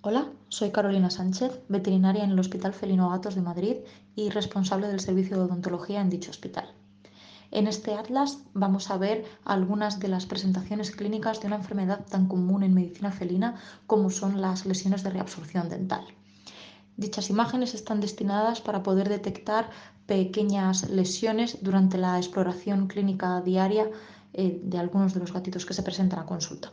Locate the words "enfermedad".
11.56-12.06